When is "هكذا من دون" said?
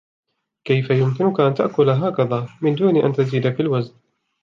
1.89-2.97